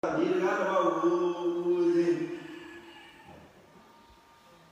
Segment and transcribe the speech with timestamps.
[0.00, 2.14] ဒီတကားတော့ဘူးစဉ်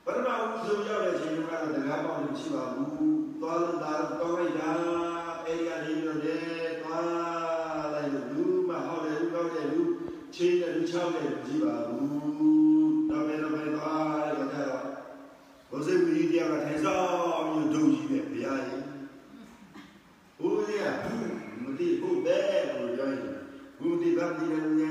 [0.05, 2.91] ပထမဦးဆုံးရောက်တဲ့အချိန်ကတော့တကားပေါင်းလို့ရှိပါဘူး
[3.41, 4.71] သွားလို့ဒါတော့လိုက်တာ
[5.45, 6.37] အဲ့ဒီကနေတော့လေ
[6.83, 9.83] သွားလိုက်လို့လူမဟောတယ်လူတော့တယ်လူ
[10.35, 12.07] ချင်းတယ်လူချောင်းတယ်ကြည့်ပါဘူး
[13.11, 14.85] တော့ပဲတော့ပဲသွားတယ်ကြတော့
[15.71, 18.85] ဘုဇေဝီတရားကထိုင်ဆောင်ပြီးဒုံကြီးပဲဘုရားကြီး
[20.41, 20.49] ဘု
[20.81, 20.99] ရား
[21.63, 22.39] မတိဟုတ်ပဲ
[22.71, 23.23] လို့ပြောရင်
[23.79, 24.47] ဘုတိဗတ်ဒီ
[24.83, 24.86] ရ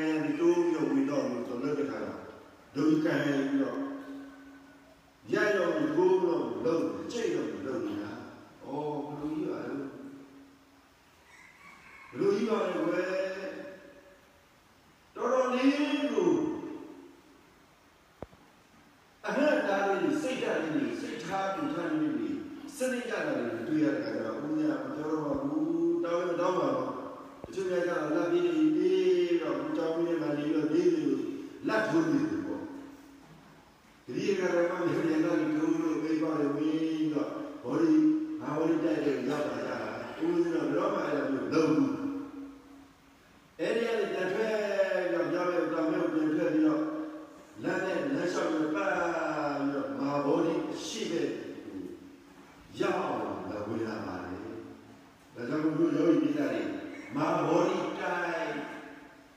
[2.75, 3.79] ဒုက္ခပြီးတော့
[5.33, 8.11] ရရောကိုယ်တော့လုံးကြိတ်တော့လုံးနေတာ
[8.63, 8.69] ဩ
[9.05, 9.87] ဘလူကြီးပါလို့
[12.11, 13.05] ဘလူကြီးပါလေကွယ်
[15.15, 15.71] တော်တော်လေး
[16.13, 16.31] ကို
[19.27, 22.13] အဟံတားလေးစိတ်ဓာတ်လေးစိတ်ထားပြီးထားပြီး
[22.77, 26.91] စနစ်ကြတာလေးတွေ့ရတဲ့အခါကျတော့ဘုရားမပြောတော့ဘူးတောင်းတော့ပါတော့
[27.47, 28.43] အချို့ကြတော့လက်ပြီး
[28.75, 31.13] ပြီးတော့ကြောင်းလေးမှလေးတော့ဒီလို
[31.67, 32.34] လက်ထုံးနေတယ်ပေါ့
[34.15, 37.29] ဒီရကရမမြေရလာဒီကုလို့ပြေးပါလေဝင်းတော့
[37.63, 37.93] ဘောဒီ
[38.41, 39.77] ဘာဝဒီတိုက်တဲ့ရောက်လာကြတာ
[40.23, 41.93] ဦးဇင်းတော့တော့မှအဲ့လိုလုံးဘူး
[43.59, 44.49] အဲ့ဒီအဲ့ဒီတထွဲ
[45.13, 46.83] တော့ကြောက်ရတော့မြို့ပြင်ထွက်ပြီးတော့
[47.63, 48.87] လက်နဲ့လက်လျှောက်ရပါ
[49.57, 50.53] ပြီးတော့မာဘောဒီ
[50.85, 51.29] ရှိတဲ့
[52.79, 53.19] ရောက်အောင်
[53.49, 56.61] လည်းဝင်လာပါလေဒါကြောင့်ဘုရားယောဂီပိသားတွေ
[57.15, 58.55] မာဘောဒီတိုင်း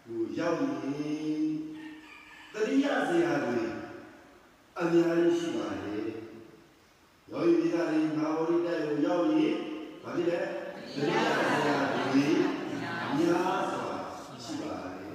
[0.04, 1.46] ဟိုရောက်ရင်
[2.52, 3.67] တတိယဇေယျတွေ
[4.80, 5.96] အများကြီးရှိပါလေ
[7.30, 9.54] ယောဂီပိသားတွေမာဘောဒီတိုင်းကိုရောက်ရင်
[10.02, 10.46] ဘာဖြစ်လဲတ
[10.94, 11.68] တိယဇေယျ
[12.12, 12.26] တွေ
[13.18, 13.88] များစွာ
[14.44, 15.10] ရှိပါလေ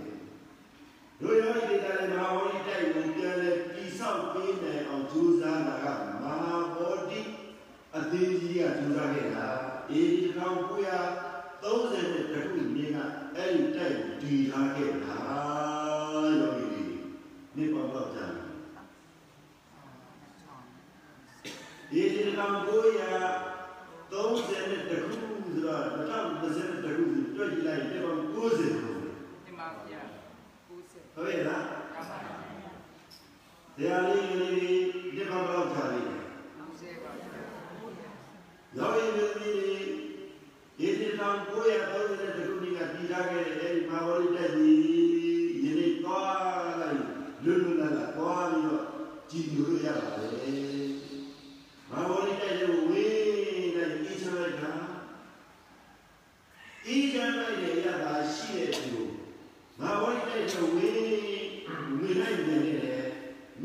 [1.20, 5.86] တို့ယောဂီပိသားတွေမာဘောဒီတိုင်းကိုပြန်လဲတိဆောက်ပေးနိုင်အောင်ကြိုးစားတာက
[6.24, 6.36] မာ
[6.76, 7.20] ဘောဒီ
[7.98, 9.48] အသေးကြီးကကြိုးစားခဲ့တာ
[9.92, 12.98] အေဒီ1930တဲ့ခုနှစ်က
[13.36, 15.18] အဲ့ဒီတိုက်ဒီထားခဲ့တာ
[16.40, 16.84] ယောဂီတွေ
[17.56, 18.32] နေပါတော့ကြတယ်
[21.94, 25.14] အေဒီ1930တဲ့ခု
[25.46, 27.04] ဆိုတာ2020တဲ့ခု
[27.36, 28.50] တွေ့ကြည့်လိုက်တဲ့ပေါင်း90လို့
[29.46, 29.94] ဒီမှာပြ
[30.68, 31.62] 90 ဟုတ်ရဲ့လား
[31.96, 32.18] ကပါပါ
[33.84, 34.60] တရားလေးလေး
[35.16, 36.06] ဒီပေါင်းတော့ကြတယ်
[36.60, 37.28] 90ပါဗျာ
[38.78, 39.58] ယောဂီမျိုးကြီး
[40.82, 44.82] ရေဒီတောင်930တဲ့ခုနှစ်ကပြည်ထားခဲ့တဲ့အဲဒီမာဝရိတက်ကြီး
[45.64, 47.02] ယနေ့သွားလိုက်
[47.44, 48.86] လွတ်လွတ်လပ်လပ်သွားပြီးတော့
[49.30, 50.54] ကြည်လို့ရပါလေ
[51.90, 54.74] မာဝရိတက်ရဲ့ဝေးတဲ့ဤချမ်းလိုက်တာ
[56.96, 59.02] ဤချမ်းလိုက်တဲ့ရတာရှိတဲ့သူ
[59.80, 61.02] မာဝရိတက်ရဲ့ဝေး
[62.00, 63.04] ဝေးလိုက်နေတယ်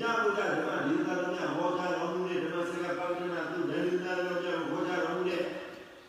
[0.00, 5.42] ညဘုရားဓမ္မဒီသာတော်များဟောကြားတော်မူတဲ့ဓမ္မစကားပါဠိနာသူဒေဝနာတော်ကြောင့်ဟောကြားတော်မူတဲ့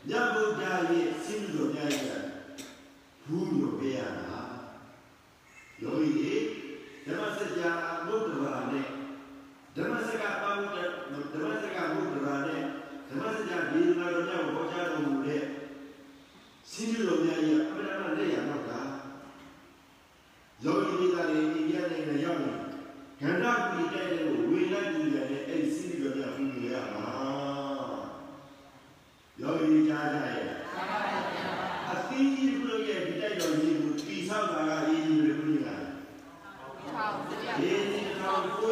[0.09, 2.22] ညဘုရားရဲ့စိတ်တော်များရဲ့
[3.26, 4.40] ဘူးလို့ပြရတာ
[5.81, 6.34] ယောဂီတွေ
[7.06, 7.72] ဓမ္မစကြာ
[8.06, 8.88] ဘုဒ္ဓဘာနဲ့
[9.76, 10.66] ဓမ္မစကားပါဠိ
[11.34, 12.62] ဓမ္မစကားဘုဒ္ဓဘာနဲ့
[13.09, 15.44] ဓမ္မစကြာဒီနာတော်ကြောင့်ဟောကြားတော်မူတဲ့
[16.72, 18.81] စိတ်တော်များရဲ့အမှန်တမ်းလက်ရတော့တာ
[20.64, 22.53] ယောဂီတွေကလည်းအိန္ဒိယနိုင်ငံရောက်နေ
[23.22, 27.08] ကန္နာပီတိုက်တဲ့ကိုဝေလိုက်ကြည့်ရတဲ့အဲ့ဒီစိတ်တော်များဘူးလို့ရမှာ
[29.40, 31.47] ယောဂီကြားကြရဲ့ ကပါပါဗျာ
[31.91, 35.84] အသီးကြီးဘုရားရဲ့ဒီတိုက်တော်ကြီးကိုတိဆောက်တာကအေးကြီးတွေဘုရား
[36.91, 38.68] ထောက်ပြ အေးကြီးထောင်930ခု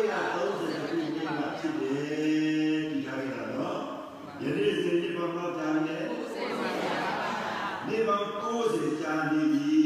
[0.98, 3.80] နှစ်ကဖြစ်တယ်ဒီထားရတာနော်
[4.42, 7.00] ယနေ့စဉ်ဒီမှာမှတာနေ90တယ်ပါဗျာ
[7.88, 9.80] နေပေါင်း90ကြာနေပြီ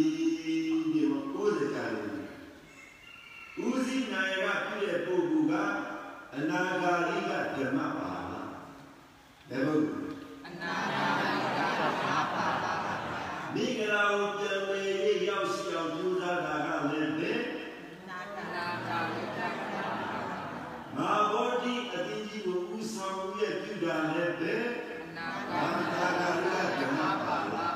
[0.93, 2.21] နေပေါင်း90ကြာနေပြီ
[3.65, 5.53] ဦးစီးနိုင်ကပြည့်တဲ့ပုဂ္ဂိုလ်က
[6.35, 8.49] အနာဂါရိကဓမ္မပါလား
[9.49, 9.87] လည်းဘုရား
[10.47, 12.73] အနာဂတ်ကပါပါပါ
[13.53, 17.31] မိဂလာကိုပြန်လေရေးရောက်ရှိအောင်ကြိုးစားတာကလည်းပဲ
[18.09, 18.57] နာဂတ်က
[18.87, 18.99] ပါ
[20.97, 24.53] မာဘောတိအတိကြီးကိုဥဆောင်ရဲ့ ပြုတာလည်းပဲ
[25.03, 27.67] အနာဂဘာတ်သာကလည်းဓမ္မပါလားပါ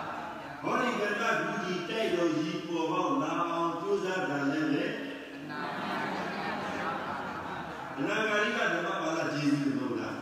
[0.61, 4.85] ဟောဒီကတ္တကူကြီးတိုက်တော်ကြီးပေါ်ပေါက်လာအောင်ကြိုးစားတာလည်းပဲ
[5.35, 7.15] အနာဂတ်ကပါပါ
[7.97, 10.17] အနာဂါရိကဓမ္မပါလားဂျေဇုမဟုတ်လား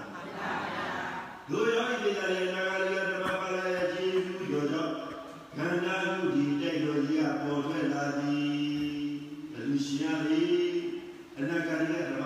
[1.50, 4.94] တို့ရောဤပြည်တယ်အနာဂါရိကဓမ္မပါလားရဲ့ဂျေဇုရောကြောင့်
[5.56, 8.48] ခန္ဓာကူကြီးတိုက်တော်ကြီးကပေါ်ထွက်လာသည်
[9.56, 10.56] အလူရှင်ရသည်
[11.38, 12.24] အနာဂါရိကဓမ္မ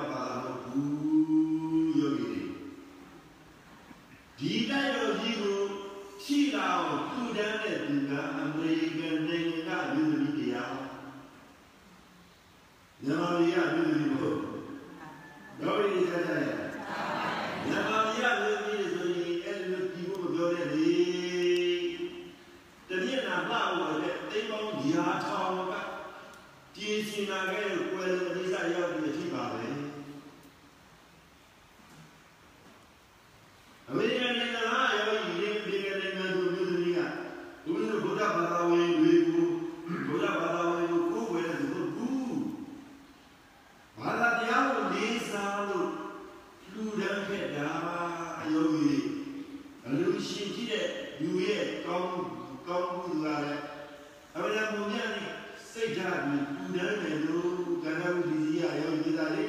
[56.77, 57.49] တယ်လေလို့
[57.83, 59.43] ကန္နာဘူးဒီကြီးကရောက်ကြည့်တာလေ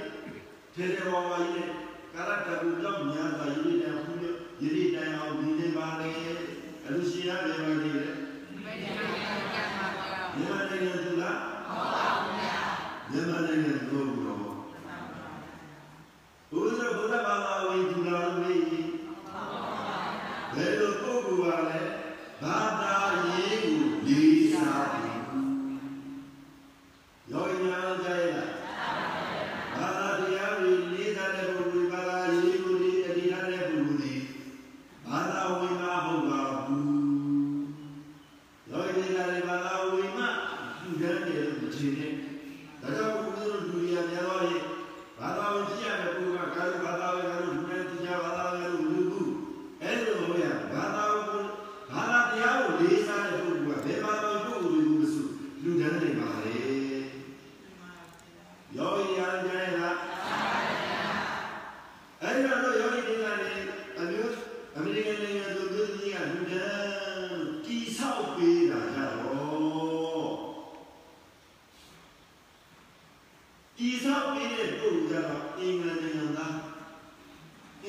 [0.74, 1.68] ထဲထဲဝါဝါကြီးနဲ့
[2.14, 6.10] ကာရတဘူးကြောင့်များစွာယိတံဖူးလို့ယိတံအောင်ဒီနေပါလေ
[6.84, 8.04] အလူရှိရလည်းမနေလေ
[8.54, 12.62] မြန်မာနိုင်ငံသူလားဟုတ်ပါဘူးဗျာ
[13.10, 14.47] မြန်မာနိုင်ငံသူတော့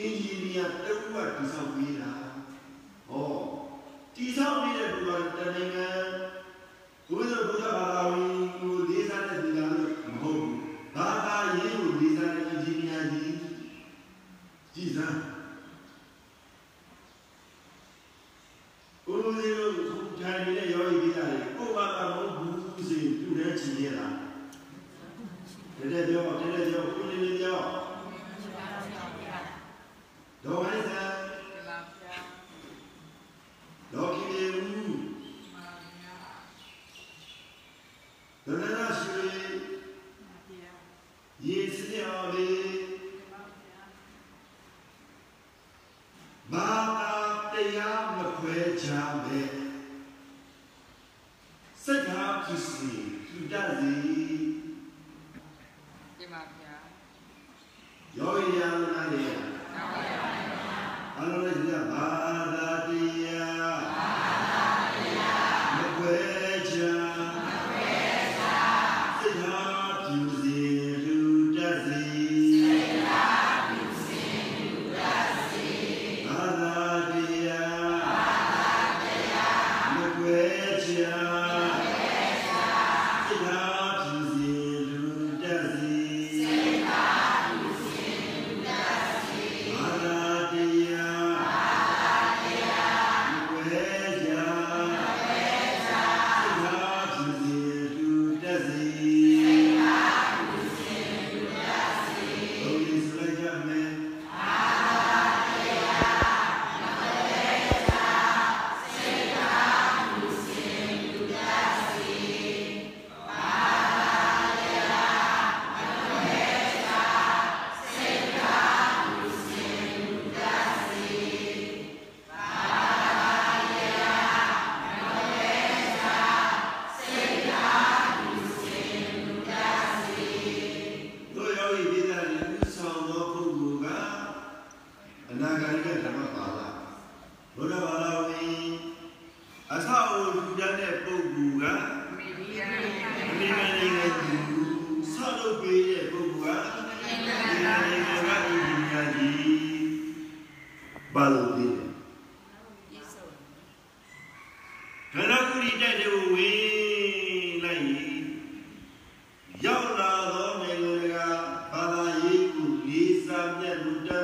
[0.09, 2.13] င်ဂျင်နီယာတခုကတည်ဆောက်ပေးတာ
[3.09, 3.31] ဟော
[4.15, 5.87] တည်ဆောက်နေတဲ့လူကတနိုင်ငံ
[7.07, 9.71] ဘုရားဘုရားဘာသာဝင်ကိုလေးစားတဲ့လူကလည်း
[10.11, 10.57] မဟုတ်ဘူး
[10.95, 13.33] ဘာသာရေးကိုလေးစားတဲ့အင်ဂျင်နီယာကြီး
[14.73, 15.19] ကြည်စမ်း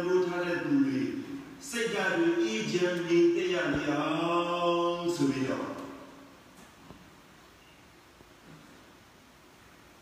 [0.04, 1.02] ဘူးထားတဲ့သူတွေ
[1.70, 4.08] စိတ်ဓာတ်တွေအေးချမ်းနေတရနေအော
[4.94, 5.70] င်ဆိုပြီးတော့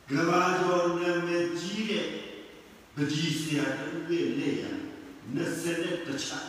[0.10, 2.08] ကဘာတော်နာမည်ကြီးတဲ့
[2.96, 4.64] ပကြီးဆရာတူရဲ့လက်ရ
[5.36, 6.40] 20နဲ့တစ်ချာ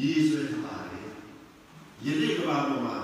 [0.00, 1.08] ရေးဆွဲထားပါတယ်
[2.04, 2.98] ယနေ့ကဘာပေါ်မှာ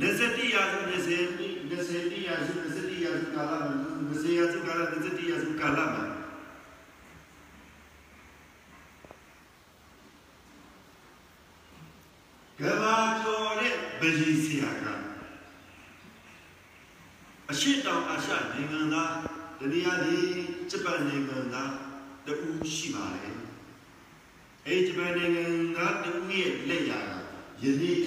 [0.00, 3.72] 20ရာစု20 20ရာစု20ရာစုကာလမှာ
[4.10, 6.13] 20ရာစုကာလ20ရာစုကာလမှာ
[14.04, 14.84] တဲ့ဗကြီးဆရာက
[17.50, 19.12] အရှိတောင်အရှနိုင်ငံသား
[19.72, 20.18] တရားဒီ
[20.70, 21.72] ဂျပန်နိုင်ငံသား
[22.26, 22.34] တူ
[22.74, 23.36] ရှိပါတယ်
[24.66, 25.44] အဲဂျပန်နိုင်ငံ
[25.76, 27.00] သားတူရဲ့လက်ရာ
[27.62, 28.00] ယနေ့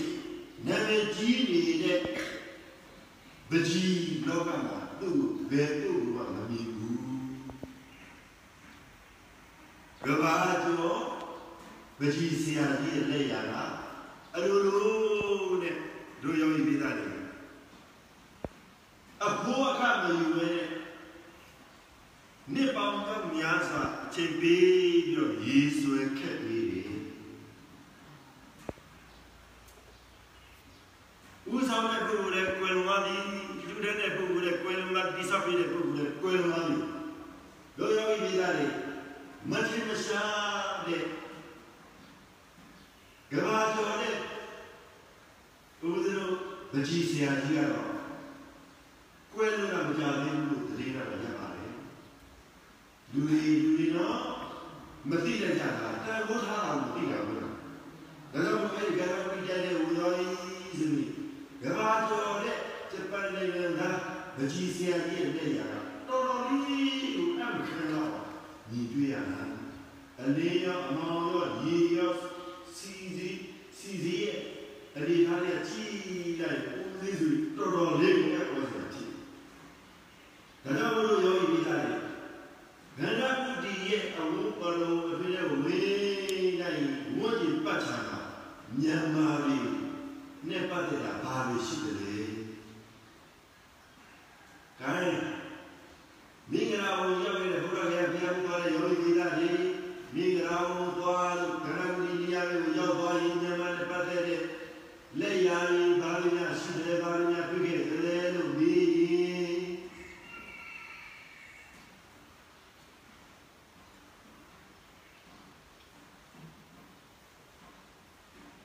[0.68, 2.00] နာမည်ကြီးနေတဲ့
[3.50, 7.00] ပကြီးလောကမှာသူ့ဘယ်သူ့မှမမြင်ဘူး
[10.06, 11.02] ကဘာကျော်
[11.98, 13.56] ပကြီးဆရာကြီးရဲ့လက်ရာက
[14.36, 15.07] အလိုလိုနဲ့
[16.28, 17.12] တို့ရောင်းပြီးသားတယ်
[19.26, 20.50] အဖို့အခမယူပဲ
[22.54, 22.98] နှစ်ပေါင်း
[23.36, 24.62] များစွာအချိန်ပေး
[25.06, 26.92] ပြီးတော့ရေဆွဲခက်နေတယ်
[31.52, 33.22] ဦးဆောင်တဲ့ပုဂ္ဂိုလ်ရဲ့ကွယ်လွန်သွားသည်
[33.68, 36.84] လူတဲ့ပုဂ္ဂိုလ်ရဲ့ကွယ်လွန်လာတိဆောက်ပြီးတဲ့ပုဂ္ဂိုလ်ရဲ့ကွယ်လွန်သွားသည်
[37.78, 38.68] လောယောဂီပြည်သားတွေ
[39.50, 41.04] မထင်မရှားတဲ့
[43.32, 44.17] ကဘာကျော်တဲ့
[45.98, 46.36] ဦးဇင်းတို့
[46.74, 47.90] ဗကြီးဆရာကြီးကတော့
[49.34, 51.74] ကွယ်လွန်တာမကြသေးဘူးလို့သတင်းတော့ရပါတယ်
[53.12, 54.18] လူတွေလူတွေတော့
[55.10, 57.50] မသိတဲ့ကြတာတန်ဖိုးထားတာမသိတာဘူးဒါ
[58.32, 61.04] ကြောင့်အဲဒီကဘာပြည်တဲ့ဦးရောကြီးစမိ
[61.64, 62.58] ကဘာကျော်တဲ့
[62.92, 63.98] ဂျပန်နိုင်ငံသား
[64.38, 65.76] ဗကြီးဆရာကြီးရဲ့လက်ရာက
[66.08, 68.12] တော်တော်လေးကိုအမှန်ခံတော့
[68.72, 69.42] ညီတွေ့ရတာ
[70.22, 72.12] အလေးရောအမောင်ရောရေရော
[72.78, 73.30] စီစီ
[73.78, 74.38] စီစီရဲ့
[74.98, 77.28] အလေးထားတဲ့ကြီးလိုက်ဦးသေးစု
[77.58, 79.12] တော်တော်လေးကိုအပေါ်စီကြည့်
[80.64, 86.82] ဒါကြောင့်မလို့ယောဂီမိသားတွေဂန္ဓပုတ္တိရဲ့အဝုပလုံးအဖြစ်နဲ့ဝေးနိုင်
[87.18, 88.20] ဝတ်ကျင်ပတ်ချာတာ
[88.80, 89.66] မြန်မာပြည်
[90.48, 92.16] နဲ့ပတ်သက်တာဘာလို့ရှိတယ်လဲ။
[94.80, 95.14] ဒါနဲ့
[96.52, 99.48] မင်္ဂလာဘုံရောက်တဲ့ဘုရားရဲ့ဘုရားဘုရားရဲ့ယောဂီမိသားတွေ
[100.14, 104.42] မင်္ဂလာဘုံသွားလို့ဂန္ဓပုတ္တိနေရာကိုရောက်သွားရင်မြန်မာနဲ့ပတ်သက်တဲ့
[105.20, 109.58] လက်ရာရင်ဘာလို့များရှိတယ်ဘာလို့များတွေ့ခဲ့တယ်လို့မေးရင်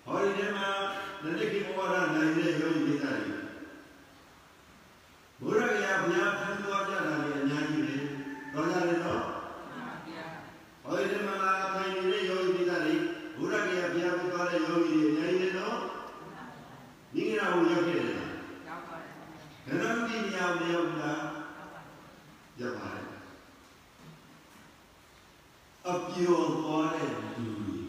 [0.05, 0.71] ဟောဒီထဲမှာ
[1.23, 3.35] နတိကိဘဝရနိုင်တဲ့ယောဂီမိသားတွေ
[5.41, 7.97] ဘုရားရဲ့ဘုရားဖန်သွားကြတာလည်းအများကြီးပဲ
[8.53, 9.23] တော့ကြတယ်နော်
[10.83, 12.95] ဟောဒီထဲမှာထိုင်နေတဲ့ယောဂီမိသားတွေ
[13.39, 15.79] ဘုရားရဲ့ဘုရားဖန်သွားတဲ့ယောဂီတွေအများကြီးပဲနော်
[17.15, 18.17] မိဂရာကိုရောက်ခဲ့တယ်
[19.67, 21.23] ခန္ဓာမတိညာမရောက်ဘူးလား
[22.61, 23.07] ရောက်ပါတယ်
[25.89, 27.81] အပြော်သွားတဲ့လူတွေ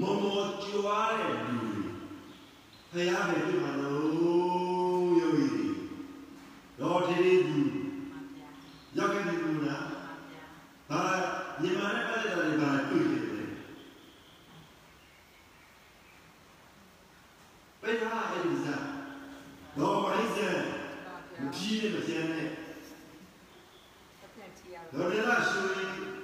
[0.00, 1.84] မမောကြွားတဲ့လူတွေ
[2.90, 5.66] ဖယားပဲပြမှာလို့ယောဂီတွေ
[6.80, 7.60] တော့ဒီဒီလူ
[8.96, 9.84] ရောက်ခဲ့ပြီဘူးလား
[10.90, 11.02] ဘာ
[11.60, 13.30] ညီမနဲ့ပတ်သက်တာတွေဘာတွေ့နေလဲ
[17.82, 18.84] ဘယ်ဟာအဲ့ဒီစား
[19.78, 20.58] တော့ဘာလဲစား
[21.40, 22.48] မကြီးနဲ့မကျန်နဲ့
[24.92, 26.14] တော့လည်းလားဆိုရင်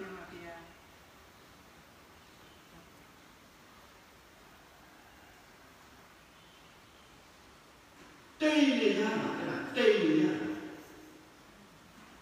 [8.40, 10.48] တိတ်နေရမှာအဲ့ဒါတိတ်နေရမှာ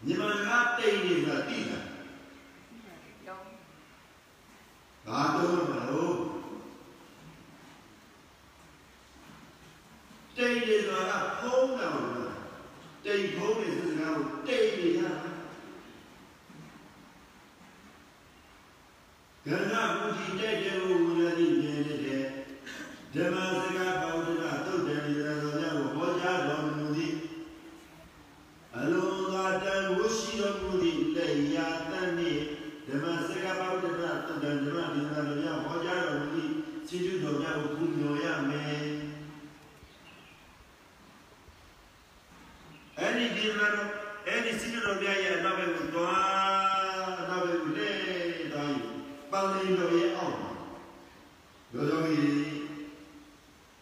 [0.06, 1.78] ညီမကတိတ်နေတာတိတာ
[5.06, 6.16] ဘာတော့မလို့
[10.38, 12.32] တိတ်နေဆိုတာကဖုံးတာလို့
[13.04, 15.12] တိတ်ဖုံးနေစကားကိုတိတ်နေရတာ
[19.46, 22.22] ကန္နာဘုရားတိတ်တယ်ကိုဝိရတိမြင်နေတဲ့
[23.14, 27.14] ဓမ္မစကားပေါဒနာတုတ်တယ်ရတော်ကြောင့်ဟောကြားတော်မူသည်
[28.76, 32.40] အလုံးသာတန်ဝရှိတော်မူသည့်လက်ရာတန်နှင့်
[32.88, 36.52] ဓမ္မစကားပေါဒနာတုတ်တယ်ဓမ္မဒီနာတော်ကြောင့်ဟောကြားတော်မူသည့်
[36.86, 38.88] ခြေကျူးတော်များကိုပူညော်ရမယ်
[42.98, 43.90] အဲ့ဒီဒီနာတော်
[44.38, 47.90] အဲ့ဒီခြေကျူးတော်များရဲ့အနောက်ဘက်ကိုတွားအနောက်ဘက်ကိုလဲ
[48.54, 48.80] တိုင်း
[49.30, 50.50] ပန်းလေးတော်ရဲ့အောက်မှာ
[51.72, 52.16] လောယောဂီ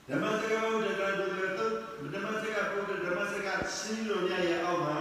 [0.09, 1.67] ဓမ္မစကားဘုဒ္ဓတာဒုက္ခတု
[2.13, 4.99] ဓမ္မစကားဘုဒ္ဓဓမ္မစကားရှင်းလို့ညရဲ့အောက်မှာ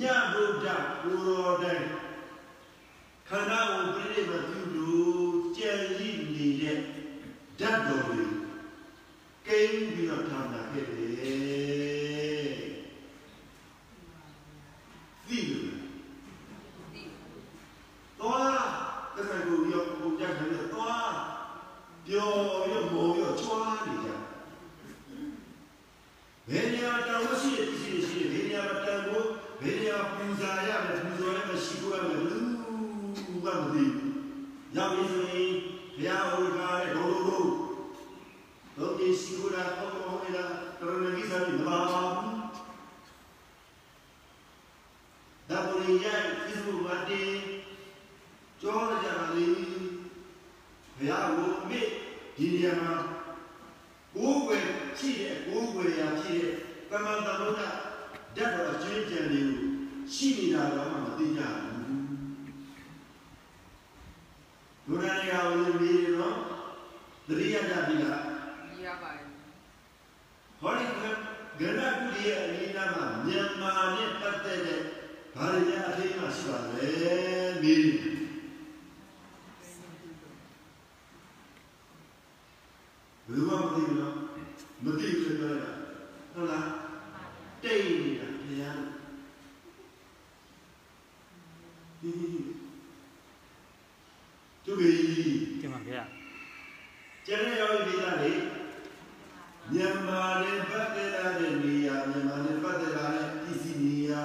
[0.00, 0.66] ညဗုဒ္ဓ
[1.02, 1.84] ကိုယ်တော်တိုင်
[3.28, 6.78] ခန္ဓာကိုပြိဋိမပြုလို့ကြံရည်နေတဲ့
[7.60, 8.24] ဓာတ်တော်တွေ
[9.46, 11.77] ကိန်းပြီးတော့ထားတာခဲ့တယ်
[30.42, 32.40] သာရတယ်ပူဇော်ရမယ်ရှိခိုးရမယ်ဘယ်သူ
[33.44, 33.84] မှမသိ
[34.76, 35.50] ရောက်ပြီဆိုရင်
[35.96, 37.42] ဘုရားဟောထားတဲ့ဘုလိုလို
[38.78, 40.44] ဘုရားရှိခိုးတာအောက်မောင်းနေတာ
[40.80, 42.38] တော်တော်ကြီးစားပြီးမပါဘူး
[45.48, 47.32] ဒါပေါ်ရင်ရိုက်ဖြစ်ဖို့မတည်
[48.60, 49.64] ကြောရကြပါလေဘု
[51.08, 51.86] ရားကိုမေ့
[52.36, 52.94] ဒီနေရာမှာ
[54.14, 54.64] ကိုယ်ွယ်
[54.98, 56.52] ရှိတဲ့ကိုယ်ွယ်ရာရှိတဲ့
[56.90, 57.74] ကမ္မတမုဒ္ဒဓာတ်
[58.36, 59.67] တော်အကျဉ်းကျန်တွေကို
[60.14, 61.78] ရှိနေတာတော့မှမသိကြဘူး
[64.86, 66.36] ဘုရားရာဝင်ပြီးတော့
[67.28, 68.22] တရိယာကြပြီလား
[68.84, 69.26] ရပါတယ်
[70.60, 71.02] ဟောဒီက
[71.58, 74.80] ဂရဏကုဒီရဲ့အလေးနာမှာမြန်မာနဲ့ပတ်သက်တဲ့
[75.34, 76.88] ဘာတွေများအထိမ်းအမှရှိပါလဲ
[77.62, 77.88] မင်း
[83.28, 84.14] ဘယ်လိုမှမသိဘူးနော်
[84.84, 85.56] မသိဘူးဆိုတော့
[86.32, 86.68] ဟုတ်လား
[87.62, 88.78] တိတ်နေတာဘုရား
[92.00, 92.10] ဒီ
[94.64, 96.02] သူကြီး တင်ပါဗျာ
[97.30, 98.32] ကျန်တဲ့ယောဂီမိသားတွေ
[99.72, 104.24] မြန်မာနဲ့ပတ်သက်တဲ့နေရာမြန်မာနဲ့ပတ်သက်တဲ့ပစ္စည်းနေရာ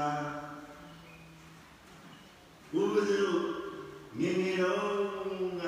[2.71, 3.41] ဘုရားတို့
[4.19, 4.91] ငယ်ငယ်တော့
[5.59, 5.63] က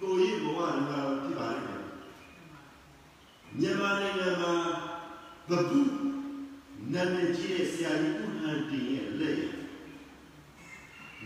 [0.00, 1.82] ကိုကြီးဘဝကဖြစ်ပါလိမ့်မယ်
[3.58, 4.52] မြန်မာနိုင်ငံမှာ
[5.48, 5.80] ဘပု
[6.92, 9.42] နာမည်ကြီးတဲ့ဆရာကြီးဦးဟန်တင်ရဲ့လက်ရ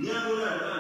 [0.01, 0.76] မြတ်ဗုဒ္ဓဘာသာ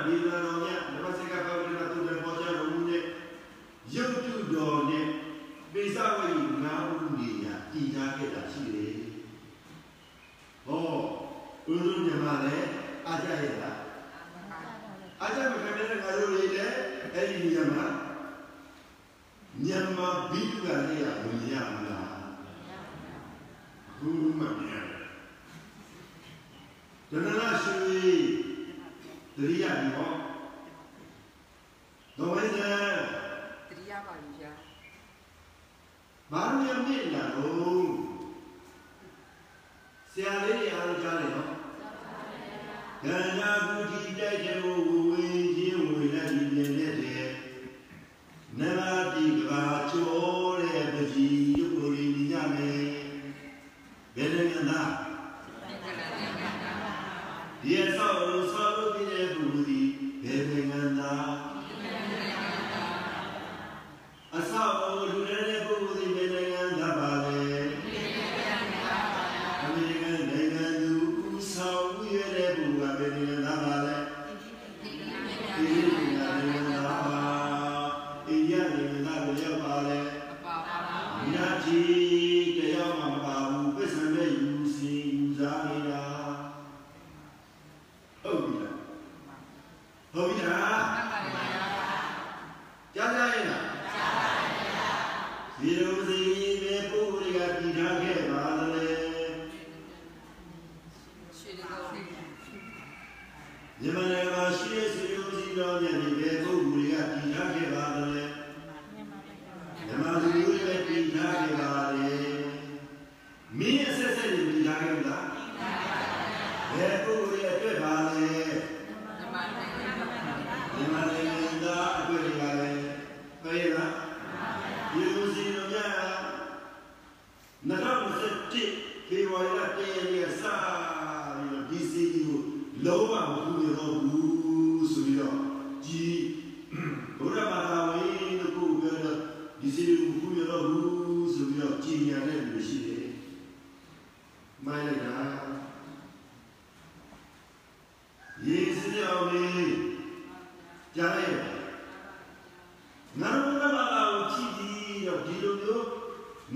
[155.26, 155.86] ဒီလိုမျိုး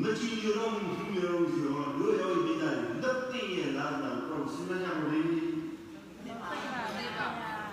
[0.01, 6.51] မကြည့်ရတော့ဘူးဘူးရတော့ဆိုတော့တို့ရောမိသားစုတက်တည်ရလာတော့တော့စဉ်းစားကြမလို့သေပါ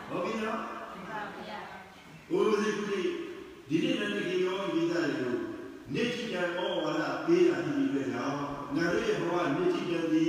[0.09, 0.59] ဟုတ်ပြီနော်
[1.29, 1.65] ဘုရား
[2.61, 3.01] စီကူဒီ
[3.69, 5.29] ဒီနေ့လည်းကြောမိသားစု
[5.93, 8.37] နေချင်တဲ့ဩဝါဒပေးတာဒီပဲတော့
[8.75, 10.27] ငါတို့ရဲ့ဘဝနေချင်တဲ့ဒီ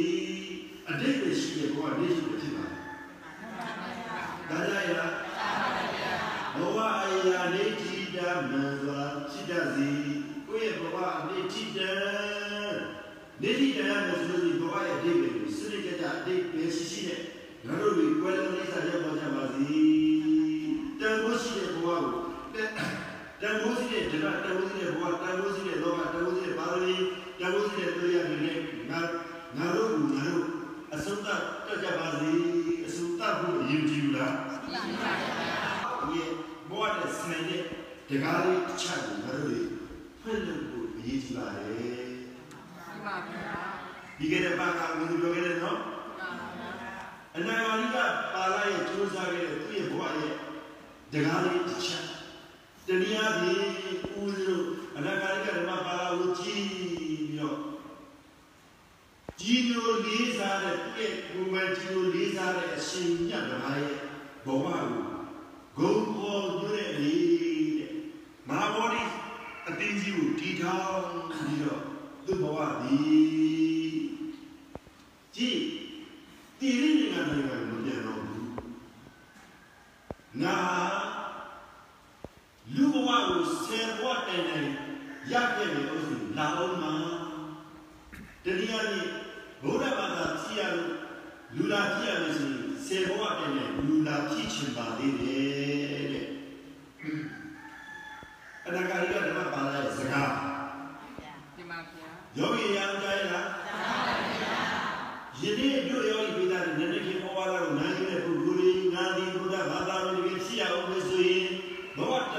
[0.88, 2.77] အတိတ်ပဲရှိတဲ့ဘဝနေချင်တဲ့ဖြစ်ပါဒါ
[13.42, 17.20] နေချင်တဲ့မဆိုလို့ဘဝရဲ့အတိတ်ပဲစနစ်ကြအတိတ်ပဲရှိရှိတဲ့
[17.66, 19.80] ငါတို့ဒီကွယ်လွန်နေစားရပါကြပါစီ
[21.00, 22.00] တန်ဖိုးရှိတဲ့ဘဝကို
[23.40, 26.96] တန်ဖိုးရှိတဲ့ဓမ္မတန်ဖိုးရှိတဲ့ဘဝတန်ဖိုးရှိတဲ့လောကတန်ဖိုးရှိတဲ့ပါရမီ
[27.38, 28.56] တန်ဖိုးရှိတဲ့တရားတွေနဲ့
[28.90, 29.00] ငါ
[29.56, 30.44] ငါတို့ကငါတို့
[30.94, 31.40] အစုံတတ်
[31.82, 32.30] ကြပါစီ
[32.86, 35.12] အစုံတတ်ဖို့အရေးကြီးဘူးလားဒီပါဗျာ
[36.12, 36.30] ရဲ့
[36.70, 37.62] ဘောတဲ့စနေတဲ့
[38.08, 39.66] ဒကာလေးတစ်ချက်ကိုငါတို့
[40.20, 42.07] ဖွင့်လို့ကိုအရေးကြီးပါတယ်
[43.08, 43.62] ဒီပါဗျာ
[44.18, 46.70] ဒီကနေ့ပါကဘယ်လိုပြောခဲ့လဲနော်မှန်ပါဗျာ
[47.36, 47.96] အနာဂါလိက
[48.34, 50.34] ပါလာရဲ့စူးစမ်းခဲ့တဲ့သူ့ရဲ့ဘဝရဲ့
[51.12, 52.04] ဒကာလေးတစ်ချက်
[52.86, 53.62] တနည်းအားဖြင့်
[54.20, 54.66] ဦးဇင်း
[54.96, 57.58] အနာဂါရိကဓမ္မပါဠိကိုကြည့်ပြီးတော့
[59.40, 63.96] ကြီးညိုလေးစားတဲ့ပြည့်ဘုံမကြီးညိုလေးစားတဲ့အရှင်မြတ်ဓမ္မရဲ့
[64.46, 64.66] ဘဝ
[65.78, 67.14] ကိုဂုံပေါ်ကျွတဲ့လေ
[67.78, 67.92] တဲ့
[68.48, 69.02] မဟာဗောဓိ
[69.68, 71.87] အတင်းကြီးကိုတီထောင်ပြီးတော့
[72.28, 73.96] သူ့ဘဝသည်
[75.36, 75.60] ကြည့်
[76.60, 78.50] တိရိနေငါနိုင်ငံမပြန်တော့ဘူး
[80.42, 80.58] ငါ
[82.74, 84.68] လူဘဝကိုဆယ်ဘဝတိုင်တိုင်
[85.32, 86.94] ရခဲ့တယ်လို့ဆိုလာအောင်မှာ
[88.44, 89.10] တနည်းအားဖြင့်
[89.62, 90.90] ဘုရားဘာသာကြည့်ရလို့
[91.56, 96.26] လူလာကြည့်ရလို့ဆိုရင်ဆယ်ဘဝတိုင်တိုင်လူလာဖြစ်ချင်ပါသေးတယ်တဲ့
[98.66, 100.47] အနာဂါရိကဓမ္မပါဠိရဲ့စကားဒီမှာဗျာ
[102.38, 103.48] ယောဂီရံကြရလား
[105.40, 111.46] ယနေ့တို့ယောဂီပိသားတွေနည်းနည်းချင်းပေါ်လာတော့နိုင်ရတဲ့ပုဂ္ဂိုလ်တွေငါဒီဘုရားဘာသာဝင်တွေရှိရအောင်လို့ဆိုရင်
[111.96, 112.34] ဘဝတ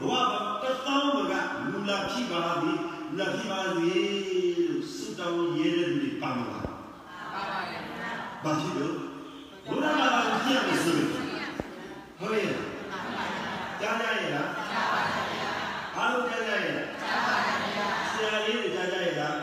[0.00, 1.34] ဘဝတသောင်းက
[1.70, 3.94] လူလာဖြစ်ပါသည်လူလာဖြစ်ပါစေ
[4.66, 6.62] လို့ဆုတောင်းရဲတဲ့လူတွေပါမလား
[7.34, 7.82] ပါပါရဲ့
[8.44, 8.96] ဘာဖြစ်လို့
[9.66, 11.08] ဘုရားဘာသာဝင်ဖြစ်ရမယ်ဆိုရင်
[12.18, 12.56] ဟုတ်ရဲ့
[13.80, 15.52] ကြားကြရဲ့လားကြားပါဗျာ
[15.96, 17.36] အားလုံးကြားကြရဲ့ကြားပါ
[17.74, 19.36] ဗျာဆရာလေးတွေကြားကြရဲ့လား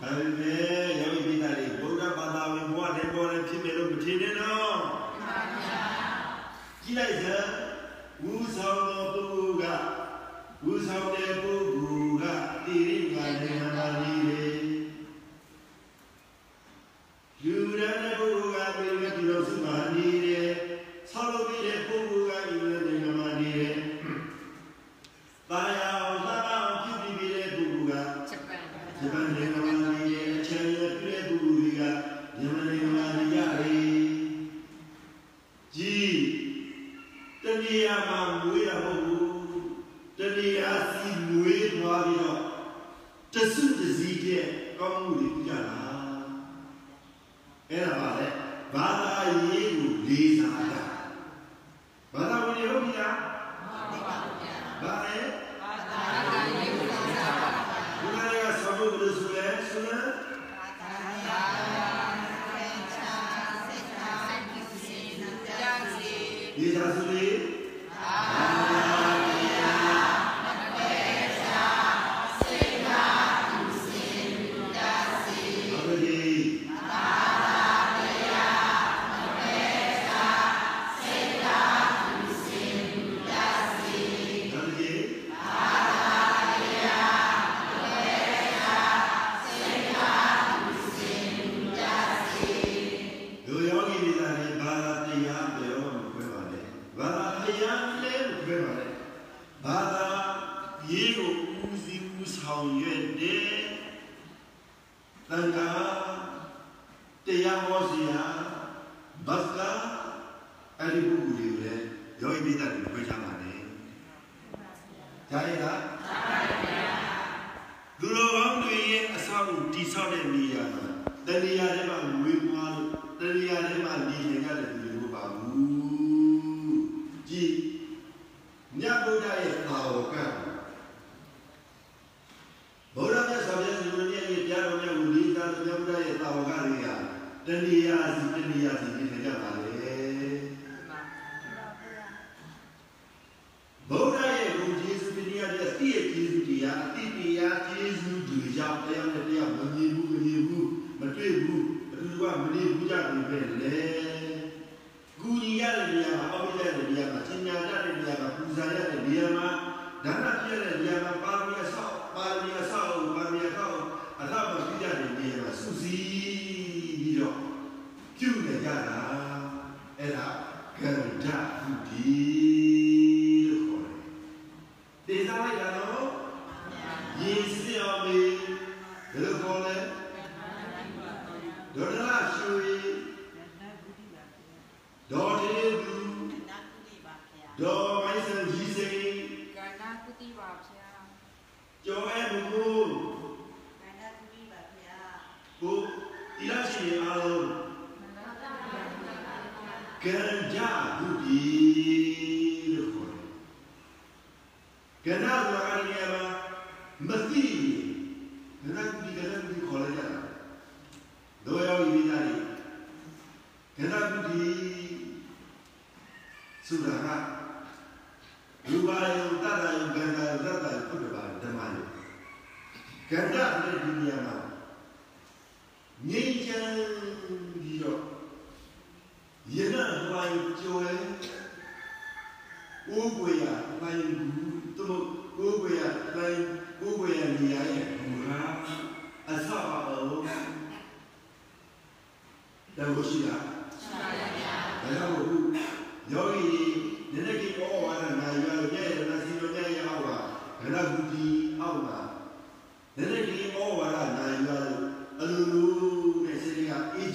[0.00, 4.76] ဒါပေမဲ့ယောဂီပိသားတွေဗုဒ္ဓဘာသာဝင်ဘဝတည်းပေါ်တယ်ဖြစ်မယ်လို့မထင်နဲ့နော်
[5.12, 5.82] ဒီမှာဗျာ
[6.86, 7.52] ကြည့်လိုက်စမ်း
[8.22, 11.55] ဝူဆောင်တော်ပုဂ္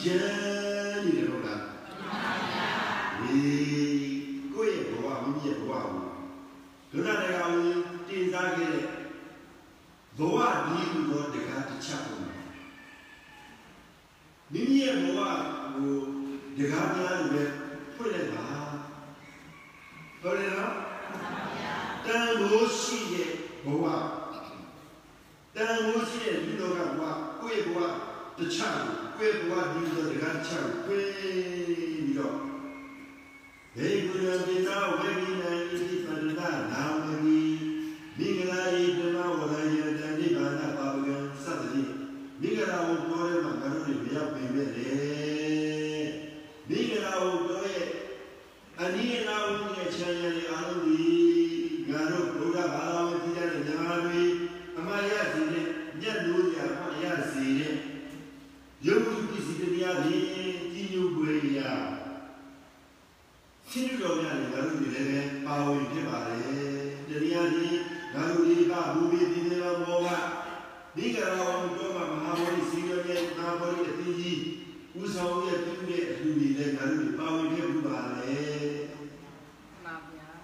[0.03, 0.50] just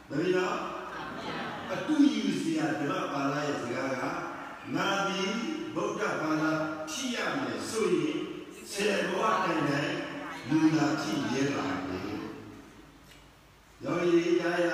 [0.10, 0.58] မမီနော်
[1.74, 4.04] အတူယူစရာဓမ္မပါဠိရဲ့စကားက
[4.76, 5.22] နာဒီ
[5.76, 6.52] ဗုဒ္ဓဘာသာ
[6.89, 8.17] ဖြစ်ရမယ်ဆိုရင်
[8.72, 9.93] ဆယ်ဘဝတိုင်တိုင်
[10.50, 12.12] လူလာကြည့်ရပါမယ်
[13.84, 14.70] ရောရည်ရရ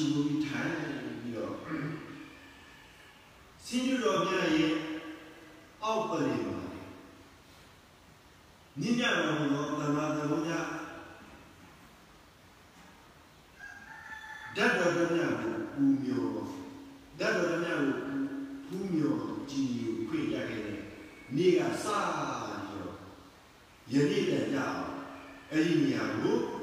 [0.00, 1.54] ရှင်ဘုရားထိုင်ပြီးတော့
[3.66, 4.74] စင်တော်မြတ်ရဲ့
[5.84, 6.58] အောက်ပရိပါ
[8.80, 10.66] နိညာတော်ဘုရားတမန်တော်များ
[14.56, 16.30] ဓာတ်တော်မြတ်ကိုပူမြော်
[17.18, 17.92] ဓာတ်တော်မြတ်ကို
[18.66, 20.80] ပူမြော်ကြည်ယူခွင့်ရခဲ့တဲ့
[21.36, 22.96] နေ့ကစပြီးတော့
[23.92, 24.82] ယနေ့တည်းကြအောင်
[25.50, 26.59] အဲ့ဒီနေရာကို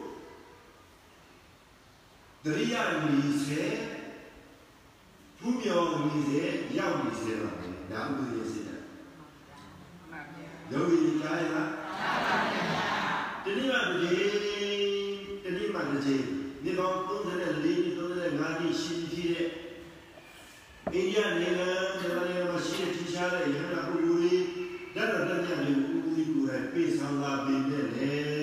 [2.47, 3.63] တရိယာမီစေ
[5.39, 6.41] ဖူးမြော်မီစေ
[6.77, 8.81] ရောက်မီစေပါပဲဒါဥပဒေစစ်တယ်
[10.71, 11.69] ယောဂီကြားရလား
[13.43, 14.31] တနည်းမှတစ်ချိန်
[15.43, 16.23] တနည်းမှတစ်ချိန်
[16.63, 17.53] ဒီကောင်34နှစ်
[17.97, 19.47] 35နှစ်ရှိရှိတဲ့
[20.93, 24.35] အိန္ဒိယနိုင်ငံမြန်မာနိုင်ငံမှာရှိတဲ့ထူးခြားတဲ့ရဟန္တာပုဂ္ဂိုလ်တွေ
[24.95, 28.36] ဓာတ်တော်တက်ကြတဲ့ပုဂ္ဂိုလ်ကိုယ်တိုင်ပြေဆောင်လာပြီးတဲ့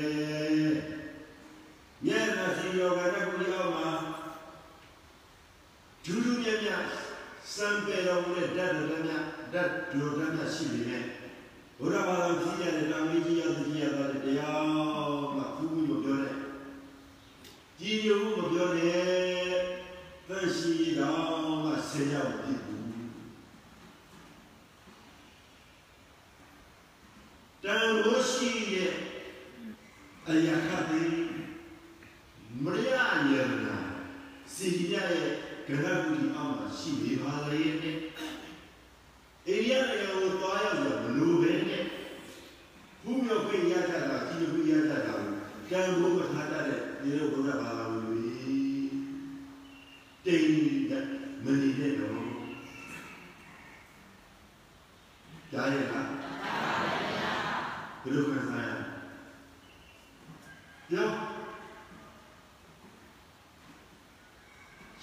[6.05, 6.85] ဒူးဒူးမြတ်မြတ်
[7.55, 11.05] စံပေတော်မူတဲ့ဓာတ်တော်တက်မြတ်ဓာတ်တော်တက်မြတ်ရှိနေတယ်
[11.79, 14.65] ဘုရားဘာသာကြီးရတဲ့တောင်ကြီးရောက်ကြီးရတဲ့တရား
[15.35, 16.37] မှာဘုရားပြောတဲ့
[17.79, 19.05] ကြီးညိုမှုမပြောနဲ့
[20.29, 22.55] သန့်ရှိတော်မှာဆေးရောက်ပြီ
[27.65, 28.93] တန်လို့ရှိရဲ့
[30.29, 31.03] အရာခတိ
[32.63, 32.89] မရ
[33.33, 33.77] ရနာ
[34.55, 37.97] စီရရဲ့ ကရကူဒီအောင်မှာရှိနေပါလေတဲ့
[39.47, 41.83] အိရိယနိုင်ငံကိုတွားရောက်ရမလို့ပဲနဲ့
[43.05, 45.15] ဘုမြောက်ခွင့်ရကြတာကြီးခွင့်ရကြတာ
[45.71, 48.21] ကံဘုမထားတတ်တဲ့ဒီလိုဘုရားဘာသာဝင်တွေ
[50.25, 50.49] တိမ်
[50.91, 51.05] တဲ့
[51.45, 52.19] မနေတဲ့တော့
[55.53, 56.09] ကြားရလား
[58.03, 58.85] ဘယ်လိုခံစားရလဲ
[60.91, 61.11] ပြော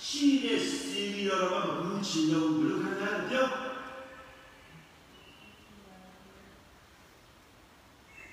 [0.06, 3.48] ရှိတဲ့စီရီတော်မှာဘူးချင်တော့ဘယ်လိုခံစားရလဲပြော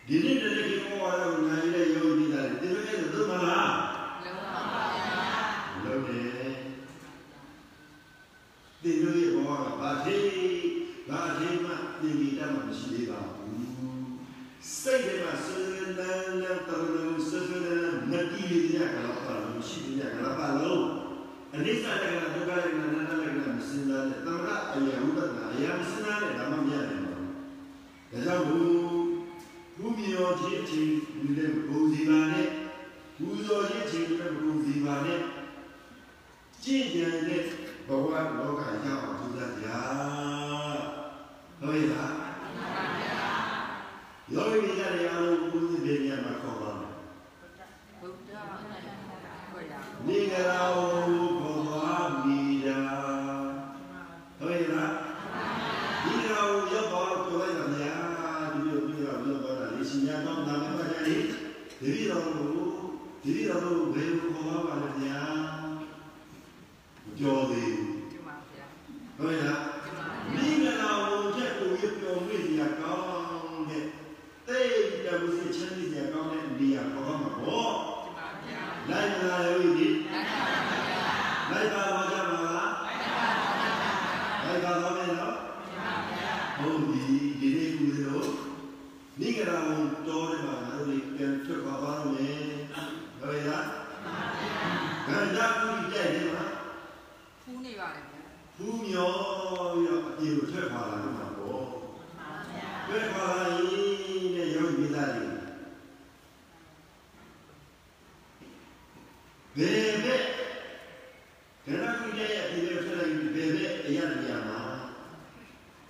[0.09, 1.58] ဒီနေ့တည်းက
[36.69, 37.43] ကြည်ကြံတဲ့
[37.89, 38.07] ဘဝ
[38.39, 39.67] လောကရောက်အောင်ကြိုးစားကြ
[41.61, 42.15] ဟုတ်ရဲ့လား
[44.33, 46.93] ယောဂီများရဲ့အားလုံးဘုဇီပေညမှာခေါ်ပါမယ်
[50.07, 52.79] နေကြရာကိုခေါ်ပါမိတာ
[54.39, 54.93] ဟုတ်ရဲ့လား
[56.05, 61.17] ဒီကောင်ရောက်ပါတော့ပြောလိုက်တာများဒီလိုပြီးတော့ပြောပါတာလေရှင်ညာတော့နာမည်ပါကြလေ
[61.81, 62.25] ဒီလိုတော့
[63.23, 65.58] ဒီလိုတော့ဘယ်လိုခေါ်ပါလဲဗျာ
[67.21, 67.75] ပြောသေး
[69.19, 69.63] ဟုတ်ရဲ့လား
[70.35, 73.85] မိဂလာဝန်ချက်ကိုရပြောမိရကောင်းတဲ့
[74.47, 77.75] တိတ်တဝစီချမ်းမြေကောင်းတဲ့နေရာခေါ်မှာပေါ့
[78.91, 79.19] လိုက်
[98.59, 99.13] ဘူးမျော
[99.73, 101.65] ပြီးတော့အပြေကိုထွက်ခွာလာတော့မှာပေါ့
[102.87, 105.27] ထွက်ခွာလာရင်တဲ့ယောဂီသားတွေ
[109.57, 110.25] ဘယ်ဘက်
[111.65, 114.61] ကရကုရဲ့အပြေကိုထွက်လိုက်ဘယ်ဘက်အရာနေရာမှာ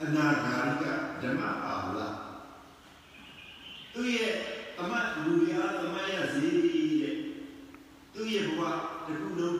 [0.03, 0.85] အနာဂါရိက
[1.23, 2.09] ဓမ္မအာလာ
[3.93, 4.33] သူရဲ့
[4.81, 6.47] အမတ်လူရအမတ်ရစီ
[7.03, 7.15] တဲ့
[8.13, 8.61] သူရဲ့ဘဝ
[9.07, 9.59] တစ်ခုလုံး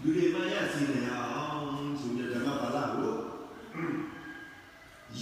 [0.00, 3.14] လူတွေမရစီနေအောင်ဆိုတဲ့ဓမ္မပါဠိကို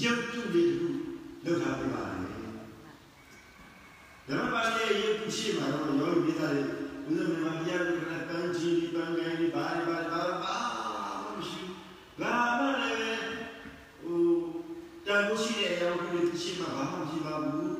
[0.00, 0.88] ရုပ်တုလေးတစ်ခု
[1.44, 2.16] လောက်ထားပေးပါလေ
[4.28, 4.86] ဓမ္မပါဠိ
[5.42, 6.64] ရဲ့ရုပ်တုရှိမှတော့ရောမိသားတွေ
[7.04, 10.56] ဘုရားမြတ်တရားတွေကပန်းချီပန်းကိုင်းဘာဘာဘာဘာ
[11.24, 11.60] မရှိ
[12.20, 13.24] ဘာမှလည်း
[14.02, 14.22] ဟို
[15.06, 17.78] တန်ဖို့ရှိတဲ့အရာကိုရှိမှဘာမှမရှိပါဘူး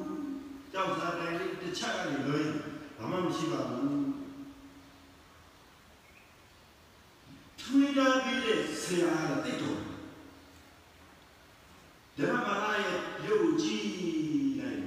[0.72, 2.42] ကြောက်စားတိုင်းလေးတစ်ချက်ကနေလွှဲ
[2.98, 4.04] ဘာမှမရှိပါဘူး
[7.61, 9.80] ထွေးတာပြီးတဲ့ဆရာကတိတ်တော်
[12.16, 13.88] ဓမ္မပါဠိရဲ့ရုပ်ကြည့်
[14.61, 14.82] လိုက်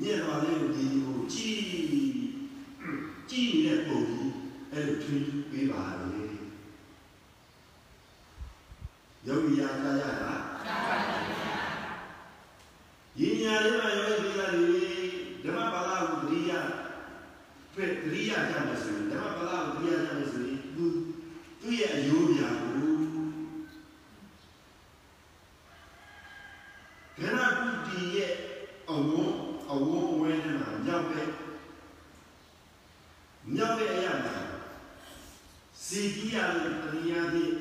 [0.00, 1.60] ညက်ပါလေဒီ ကိုကြည့်
[3.30, 4.32] ကြည့်နေတဲ့ပုံကြီး
[4.72, 5.26] အဲ့လိုထွေး
[33.94, 34.36] ခဲ့ရမှာ
[35.84, 37.54] ဇီတိယလို့တနည်းအားဖြင့်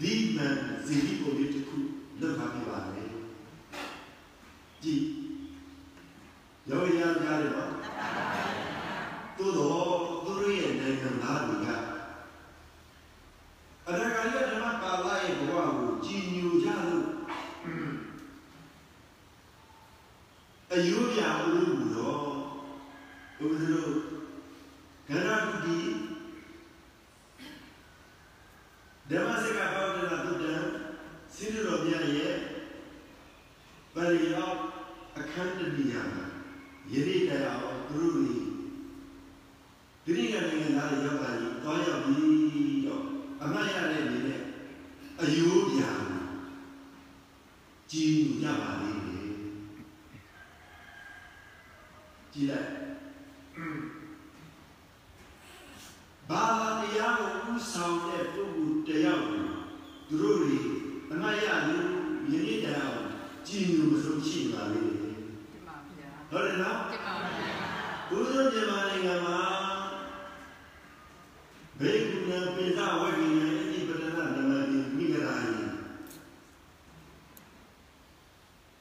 [0.00, 1.76] ဒီမှန်ဇီတိကိုလေးတစ်ခု
[2.20, 3.08] လုပ်ပါပြပါမယ်
[4.82, 4.94] ဒီ
[6.68, 7.67] ရောရရရတော့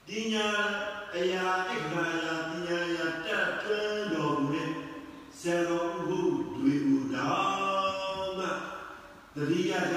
[0.08, 0.48] ပညာ
[1.16, 3.82] အရာအက္ခရာရာပညာရာတက်တွဲ
[4.14, 4.72] တော်မူတဲ့
[5.40, 6.20] ဇေရောဥဟု
[6.56, 8.46] တွေဟူတော်မှ
[9.36, 9.96] တတိယကြ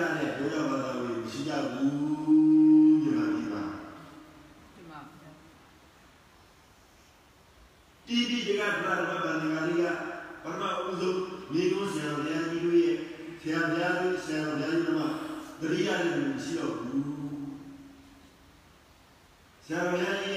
[19.70, 20.29] Now imagine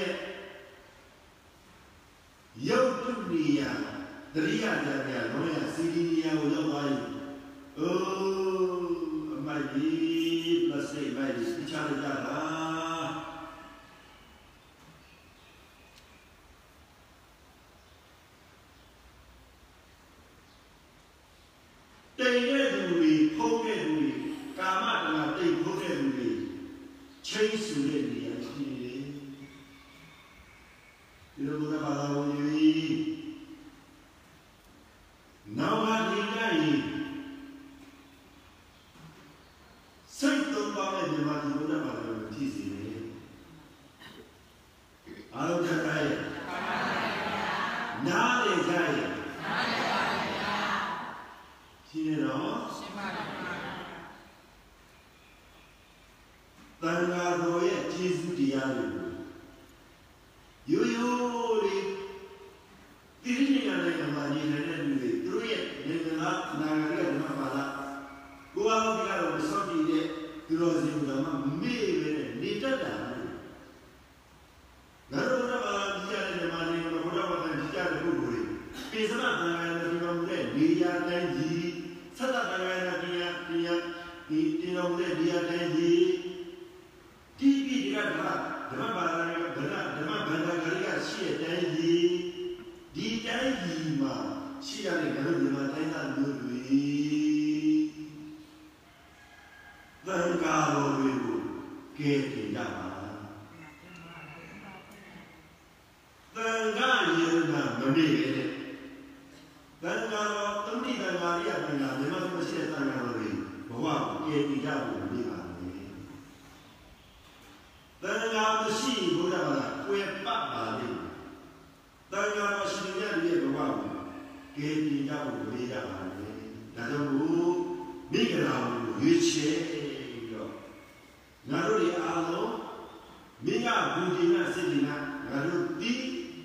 [133.44, 134.96] မင်းကဘူးဒီနာစိတ်ဒီနာ
[135.28, 135.92] ငါတို့ဒီ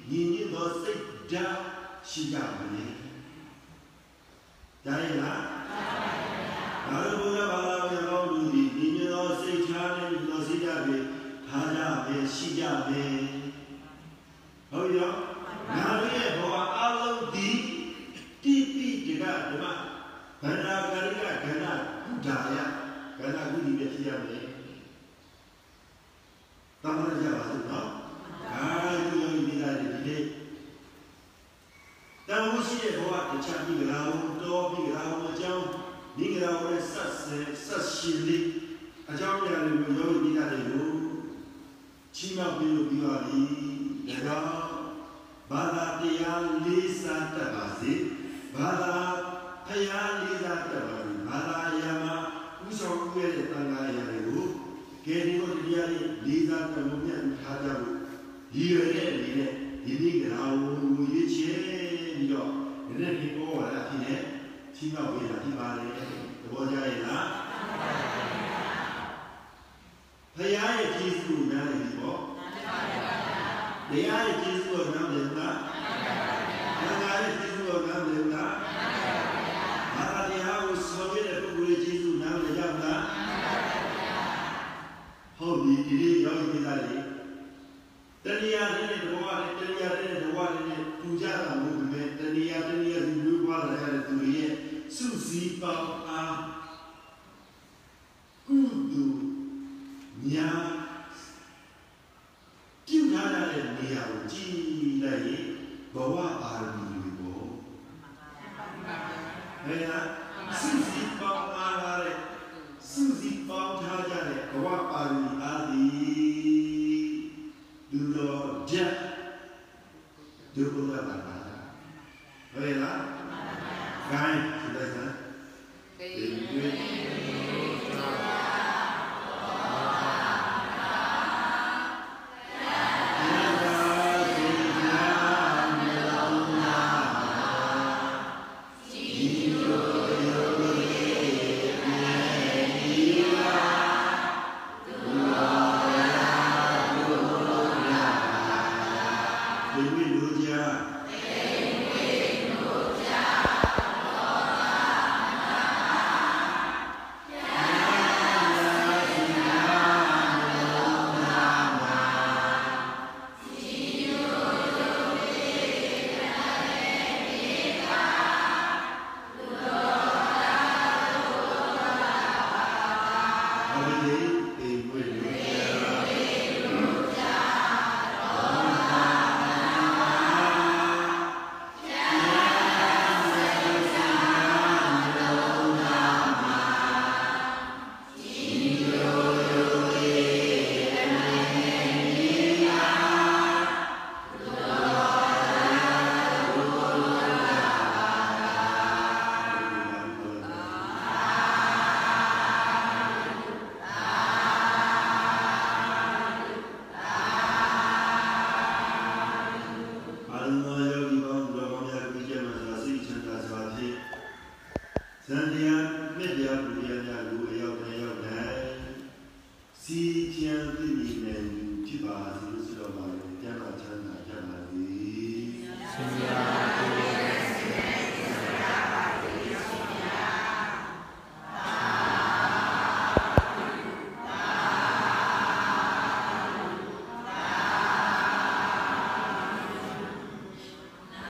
[0.10, 1.58] ညီညွတ်သောစိတ်ဓာတ်
[2.10, 2.86] ရှိကြပါလေ
[4.86, 5.42] ဒါရင်လား
[6.88, 10.98] ဒါရင်ဘုရားဘာသာပြန်တော်မူသည်ညီညွတ်သောစိတ်ဓာတ်နဲ့ညီတော်စိတ်ဓာတ်ပဲ
[11.50, 13.02] ဘာသာပဲရှိကြပဲ